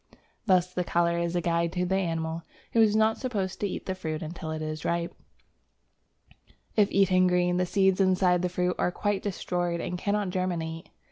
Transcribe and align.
Thus 0.47 0.73
the 0.73 0.83
colour 0.83 1.19
is 1.19 1.35
a 1.35 1.41
guide 1.41 1.71
to 1.73 1.85
the 1.85 1.93
animal, 1.93 2.41
who 2.73 2.81
is 2.81 2.95
not 2.95 3.19
supposed 3.19 3.59
to 3.59 3.67
eat 3.67 3.85
the 3.85 3.93
fruit 3.93 4.23
until 4.23 4.49
it 4.49 4.59
is 4.63 4.83
ripe; 4.83 5.13
if 6.75 6.89
eaten 6.91 7.27
green, 7.27 7.57
the 7.57 7.67
seeds 7.67 8.01
inside 8.01 8.41
the 8.41 8.49
fruit 8.49 8.75
are 8.79 8.91
quite 8.91 9.21
destroyed 9.21 9.79
and 9.79 9.99
cannot 9.99 10.31
germinate. 10.31 10.89